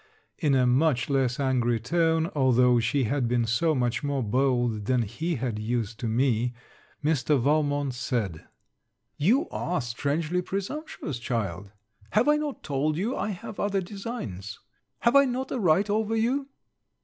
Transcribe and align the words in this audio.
In 0.39 0.55
a 0.55 0.65
much 0.65 1.11
less 1.11 1.39
angry 1.39 1.79
tone, 1.79 2.31
although 2.33 2.79
she 2.79 3.03
had 3.03 3.27
been 3.27 3.45
so 3.45 3.75
much 3.75 4.03
more 4.03 4.23
bold, 4.23 4.85
than 4.85 5.03
he 5.03 5.35
had 5.35 5.59
used 5.59 5.99
to 5.99 6.07
me, 6.07 6.55
Mr. 7.05 7.39
Valmont 7.39 7.93
said, 7.93 8.47
'You 9.17 9.47
are 9.49 9.79
strangely 9.79 10.41
presumptuous, 10.41 11.19
child. 11.19 11.71
Have 12.13 12.27
I 12.27 12.37
not 12.37 12.63
told 12.63 12.97
you, 12.97 13.15
I 13.15 13.29
have 13.29 13.59
other 13.59 13.79
designs. 13.79 14.57
Have 15.01 15.15
I 15.15 15.25
not 15.25 15.51
a 15.51 15.59
right 15.59 15.87
over 15.87 16.15
you?' 16.15 16.47